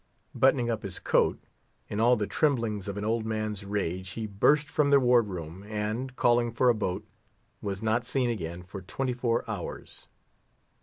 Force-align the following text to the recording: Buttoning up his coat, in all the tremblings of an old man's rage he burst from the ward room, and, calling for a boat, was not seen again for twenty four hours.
Buttoning 0.33 0.67
up 0.71 0.81
his 0.81 0.97
coat, 0.97 1.37
in 1.87 1.99
all 1.99 2.15
the 2.15 2.25
tremblings 2.25 2.87
of 2.87 2.97
an 2.97 3.05
old 3.05 3.23
man's 3.23 3.63
rage 3.63 4.09
he 4.17 4.25
burst 4.25 4.67
from 4.67 4.89
the 4.89 4.99
ward 4.99 5.27
room, 5.27 5.63
and, 5.67 6.15
calling 6.15 6.51
for 6.51 6.69
a 6.69 6.73
boat, 6.73 7.05
was 7.61 7.83
not 7.83 8.07
seen 8.07 8.31
again 8.31 8.63
for 8.63 8.81
twenty 8.81 9.13
four 9.13 9.47
hours. 9.47 10.07